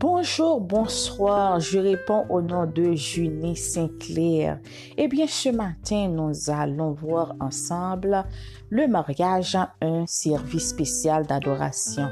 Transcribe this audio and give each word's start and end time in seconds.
Bonjour, 0.00 0.62
bonsoir, 0.62 1.60
je 1.60 1.78
réponds 1.78 2.24
au 2.30 2.40
nom 2.40 2.64
de 2.64 2.94
Junie 2.94 3.54
Sinclair. 3.54 4.58
Eh 4.96 5.08
bien, 5.08 5.26
ce 5.26 5.50
matin, 5.50 6.08
nous 6.08 6.48
allons 6.48 6.92
voir 6.92 7.34
ensemble 7.38 8.24
le 8.70 8.88
mariage, 8.88 9.58
un 9.82 10.06
service 10.06 10.70
spécial 10.70 11.26
d'adoration. 11.26 12.08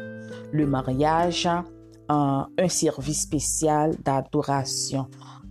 Le 0.53 0.67
mariage, 0.67 1.49
un, 2.11 2.47
service 2.69 3.23
spécial 3.23 3.95
d'adoration. 4.05 5.07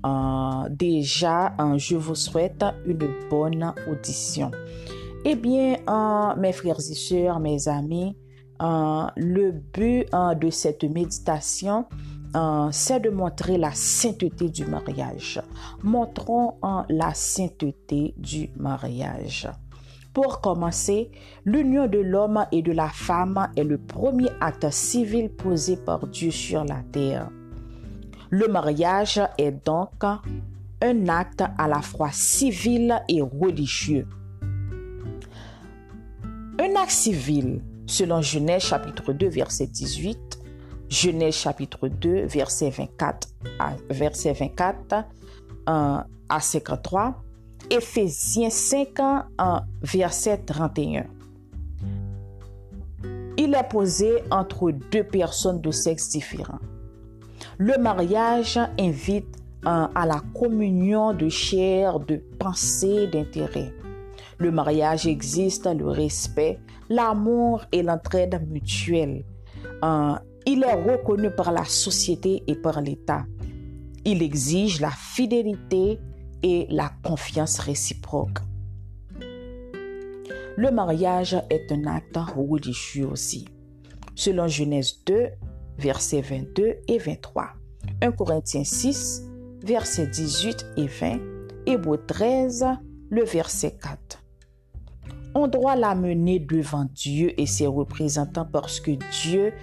Euh, 0.06 0.70
déjà, 0.70 1.56
euh, 1.60 1.80
je 1.80 1.96
vous 1.96 2.14
souhaite 2.14 2.64
une 2.86 3.00
bonne 3.32 3.74
audition. 3.90 4.52
Eh 5.26 5.34
bien, 5.36 5.78
euh, 5.90 6.36
mes 6.36 6.54
frères 6.54 6.78
et 6.78 6.94
sœurs, 6.94 7.40
mes 7.40 7.68
amis, 7.68 8.16
le 8.60 9.52
but 9.74 10.06
de 10.40 10.50
cette 10.52 10.84
méditation, 10.84 11.86
c'est 12.72 13.00
de 13.00 13.10
montrer 13.10 13.58
la 13.58 13.72
sainteté 13.74 14.50
du 14.50 14.66
mariage. 14.66 15.42
Montrons 15.84 16.56
la 16.90 17.14
sainteté 17.14 18.14
du 18.18 18.50
mariage. 18.58 19.50
Pour 20.14 20.42
commencer, 20.42 21.12
l'union 21.46 21.86
de 21.86 22.00
l'homme 22.00 22.46
et 22.52 22.64
de 22.64 22.72
la 22.72 22.90
femme 22.90 23.50
est 23.56 23.64
le 23.64 23.78
premier 23.78 24.30
acte 24.42 24.72
civil 24.72 25.30
posé 25.30 25.78
par 25.78 26.08
Dieu 26.08 26.32
sur 26.32 26.66
la 26.66 26.82
terre. 26.92 27.30
Le 28.32 28.48
mariage 28.48 29.22
est 29.38 29.64
donc 29.66 30.04
un 30.82 31.08
acte 31.08 31.44
à 31.58 31.68
la 31.68 31.82
fois 31.82 32.10
civil 32.12 33.00
et 33.08 33.22
religieux. 33.22 34.08
Un 36.60 36.76
acte 36.82 36.90
civil, 36.90 37.62
selon 37.86 38.22
Genèse 38.22 38.64
chapitre 38.64 39.14
2 39.14 39.30
verset 39.30 39.68
18, 39.68 40.37
Genèse 40.90 41.36
chapitre 41.36 41.88
2 41.88 42.26
verset 42.26 42.70
24 42.70 43.28
à, 43.60 43.76
verset 43.90 44.34
24 44.34 45.06
à 45.66 46.40
53, 46.40 47.24
Éphésiens 47.70 48.50
5 48.50 48.90
verset 49.82 50.38
31. 50.46 51.06
Il 53.38 53.54
est 53.54 53.70
posé 53.70 54.24
entre 54.32 54.72
deux 54.72 55.04
personnes 55.04 55.62
de 55.62 55.72
sexe 55.72 56.10
différent. 56.10 56.60
Le 57.58 57.78
mariage 57.78 58.60
invite 58.80 59.28
à 59.66 60.06
la 60.06 60.22
communion 60.40 61.14
de 61.14 61.28
chair, 61.28 62.00
de 62.00 62.24
pensée, 62.40 63.08
d'intérêt. 63.08 63.74
Le 64.38 64.52
mariage 64.52 65.06
existe 65.08 65.68
le 65.68 65.88
respect, 65.88 66.60
l'amour 66.90 67.66
et 67.72 67.84
l'entraide 67.84 68.42
mutuelle. 68.50 69.24
Il 70.50 70.64
est 70.64 70.74
reconnu 70.74 71.30
par 71.30 71.52
la 71.52 71.66
société 71.66 72.42
et 72.48 72.56
par 72.56 72.80
l'État. 72.80 73.26
Il 74.06 74.24
exige 74.24 74.80
la 74.80 74.92
fidélité 74.92 76.00
et 76.42 76.68
la 76.70 76.90
confiance 77.04 77.60
réciproque. 77.60 78.40
Le 79.20 80.72
mariage 80.72 81.36
est 81.50 81.70
un 81.74 81.86
acte 81.86 82.16
religieux 82.16 83.08
aussi. 83.08 83.44
Selon 84.16 84.48
Genèse 84.48 85.04
2, 85.06 85.28
versets 85.80 86.22
22 86.22 86.76
et 86.88 86.98
23. 86.98 87.50
1 88.02 88.12
Corinthiens 88.14 88.64
6, 88.64 89.24
versets 89.66 90.08
18 90.08 90.66
et 90.78 90.88
20. 90.88 91.20
Hébreu 91.66 92.02
13, 92.08 92.66
le 93.10 93.26
verset 93.26 93.76
4 93.84 94.24
on 95.38 95.48
doit 95.48 95.76
l'amener 95.76 96.40
devant 96.40 96.86
Dieu 96.96 97.40
et 97.40 97.46
ses 97.46 97.68
représentants 97.68 98.48
parce 98.52 98.80
que 98.80 98.92
Dieu 99.22 99.54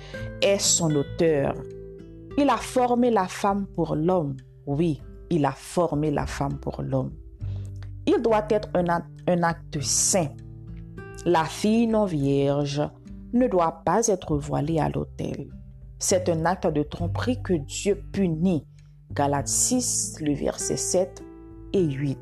est 0.41 0.61
son 0.61 0.95
auteur. 0.95 1.55
Il 2.39 2.49
a 2.49 2.57
formé 2.57 3.11
la 3.11 3.27
femme 3.27 3.67
pour 3.75 3.97
l'homme. 3.97 4.37
Oui, 4.67 5.03
il 5.31 5.45
a 5.45 5.51
formé 5.51 6.13
la 6.13 6.27
femme 6.27 6.59
pour 6.61 6.81
l'homme. 6.81 7.13
Il 8.07 8.23
doit 8.23 8.47
être 8.51 8.69
un 8.75 9.43
acte, 9.43 9.81
saint. 9.81 10.29
La 11.27 11.45
fille 11.45 11.89
non 11.89 12.05
vierge 12.05 12.83
ne 13.33 13.49
doit 13.49 13.83
pas 13.85 14.07
être 14.07 14.37
voilée 14.37 14.79
à 14.79 14.89
l'autel. 14.89 15.49
C'est 15.99 16.29
un 16.29 16.45
acte 16.45 16.69
de 16.69 16.85
tromperie 16.85 17.43
que 17.43 17.55
Dieu 17.55 18.01
punit. 18.13 18.65
Galates 19.13 19.49
6, 19.49 20.21
le 20.21 20.35
verset 20.35 20.77
7 20.77 21.25
et 21.73 21.83
8. 21.83 22.19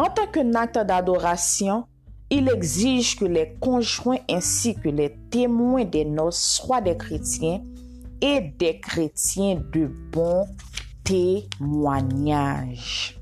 En 0.00 0.08
tant 0.08 0.26
qu'un 0.28 0.54
acte 0.54 0.78
d'adoration, 0.78 1.84
il 2.30 2.48
exige 2.48 3.16
que 3.16 3.26
les 3.26 3.54
conjoints 3.60 4.20
ainsi 4.30 4.74
que 4.74 4.88
les 4.88 5.14
témoins 5.30 5.84
des 5.84 6.06
noces 6.06 6.40
soient 6.40 6.80
des 6.80 6.96
chrétiens 6.96 7.62
et 8.22 8.40
des 8.40 8.80
chrétiens 8.80 9.56
de 9.56 9.90
bon 10.10 10.46
témoignage. 11.04 13.20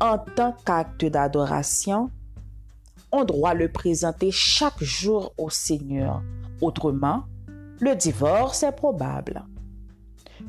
En 0.00 0.18
tant 0.18 0.56
qu'acte 0.64 1.04
d'adoration, 1.04 2.10
on 3.12 3.22
doit 3.22 3.54
le 3.54 3.70
présenter 3.70 4.32
chaque 4.32 4.82
jour 4.82 5.32
au 5.38 5.50
Seigneur. 5.50 6.20
Autrement, 6.60 7.26
le 7.78 7.94
divorce 7.94 8.64
est 8.64 8.72
probable. 8.72 9.44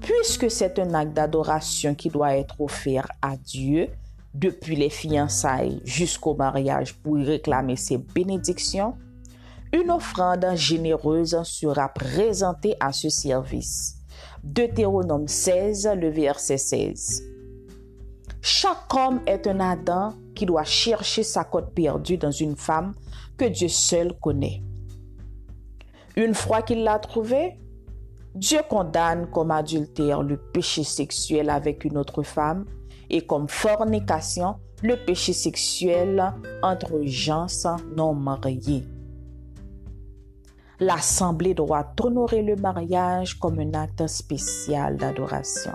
Puisque 0.02 0.50
c'est 0.52 0.80
un 0.80 0.94
acte 0.94 1.14
d'adoration 1.14 1.96
qui 1.96 2.10
doit 2.10 2.36
être 2.36 2.60
offert 2.60 3.08
à 3.22 3.38
Dieu 3.38 3.90
depuis 4.34 4.76
les 4.76 4.90
fiançailles 4.90 5.82
jusqu'au 5.86 6.34
mariage 6.36 6.96
pour 6.96 7.20
y 7.20 7.24
réclamer 7.24 7.76
ses 7.76 7.98
bénédictions, 7.98 8.96
une 9.72 9.92
offrande 9.92 10.46
généreuse 10.56 11.42
sera 11.44 11.90
présentée 11.90 12.76
à 12.80 12.92
ce 12.92 13.10
service. 13.10 13.96
Deutéronome 14.44 15.28
16, 15.28 15.92
le 15.96 16.10
verset 16.10 16.58
16. 16.58 17.24
Chaque 18.42 18.94
homme 18.94 19.22
est 19.26 19.48
un 19.48 19.60
Adam 19.60 20.14
qui 20.36 20.46
doit 20.46 20.64
chercher 20.66 21.24
sa 21.24 21.44
côte 21.44 21.74
perdue 21.74 22.18
dans 22.18 22.32
une 22.32 22.58
femme 22.58 22.94
que 23.38 23.46
Dieu 23.46 23.70
seul 23.70 24.14
connaît. 24.20 24.62
Une 26.16 26.34
fois 26.34 26.62
qu'il 26.62 26.84
l'a 26.84 27.00
trouvée, 27.00 27.58
Dieu 28.36 28.62
condamne 28.68 29.28
comme 29.28 29.52
adultère 29.52 30.24
le 30.24 30.38
péché 30.38 30.84
sexuel 30.84 31.52
avec 31.52 31.86
une 31.86 31.98
autre 31.98 32.24
femme 32.24 32.66
et 33.10 33.22
comme 33.22 33.48
fornication 33.48 34.56
le 34.82 34.96
péché 34.96 35.34
sexuel 35.34 36.34
entre 36.64 37.02
gens 37.04 37.46
non 37.96 38.16
mariés. 38.16 38.86
L'Assemblée 40.80 41.54
doit 41.54 41.94
honorer 42.02 42.42
le 42.42 42.56
mariage 42.56 43.36
comme 43.36 43.60
un 43.60 43.74
acte 43.76 44.08
spécial 44.08 44.98
d'adoration. 44.98 45.74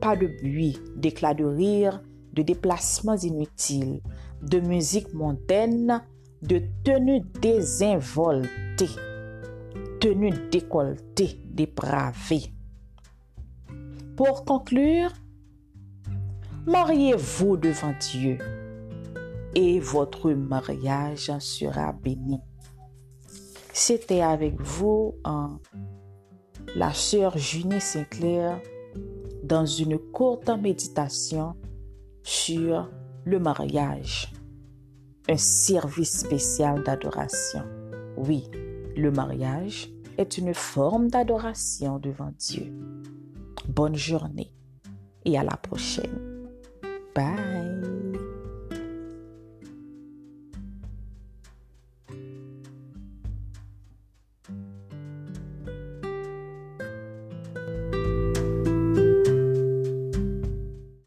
Pas 0.00 0.16
de 0.16 0.26
bruit, 0.26 0.76
d'éclats 0.96 1.34
de 1.34 1.44
rire, 1.44 2.02
de 2.32 2.42
déplacements 2.42 3.16
inutiles, 3.16 4.00
de 4.42 4.58
musique 4.58 5.14
mondaine, 5.14 6.02
de 6.42 6.62
tenues 6.82 7.22
désinvoltées 7.40 8.90
tenue 10.00 10.32
décolletée, 10.50 11.38
Pour 14.16 14.44
conclure, 14.44 15.12
mariez-vous 16.66 17.56
devant 17.56 17.94
Dieu 18.12 18.38
et 19.54 19.80
votre 19.80 20.30
mariage 20.30 21.32
sera 21.38 21.92
béni. 21.92 22.40
C'était 23.72 24.20
avec 24.20 24.60
vous 24.60 25.14
en 25.24 25.58
la 26.76 26.92
sœur 26.92 27.36
Junie 27.36 27.80
Sinclair 27.80 28.60
dans 29.42 29.66
une 29.66 29.98
courte 29.98 30.48
méditation 30.50 31.56
sur 32.22 32.90
le 33.24 33.38
mariage, 33.38 34.32
un 35.28 35.36
service 35.36 36.20
spécial 36.20 36.82
d'adoration. 36.84 37.64
Oui, 38.16 38.44
le 38.96 39.10
mariage 39.10 39.90
une 40.24 40.54
forme 40.54 41.08
d'adoration 41.08 41.98
devant 41.98 42.32
Dieu. 42.38 42.72
Bonne 43.68 43.96
journée 43.96 44.52
et 45.24 45.38
à 45.38 45.44
la 45.44 45.56
prochaine. 45.56 46.48
Bye. 47.14 47.89